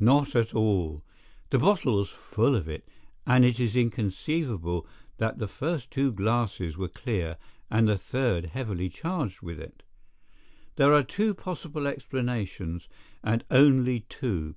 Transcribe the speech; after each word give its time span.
"Not 0.00 0.34
at 0.34 0.56
all. 0.56 1.04
The 1.50 1.58
bottle 1.60 1.98
was 1.98 2.08
full 2.08 2.56
of 2.56 2.68
it, 2.68 2.88
and 3.24 3.44
it 3.44 3.60
is 3.60 3.76
inconceivable 3.76 4.88
that 5.18 5.38
the 5.38 5.46
first 5.46 5.92
two 5.92 6.10
glasses 6.10 6.76
were 6.76 6.88
clear 6.88 7.36
and 7.70 7.86
the 7.86 7.96
third 7.96 8.46
heavily 8.46 8.88
charged 8.88 9.40
with 9.40 9.60
it. 9.60 9.84
There 10.74 10.92
are 10.92 11.04
two 11.04 11.32
possible 11.32 11.86
explanations, 11.86 12.88
and 13.22 13.44
only 13.52 14.00
two. 14.08 14.56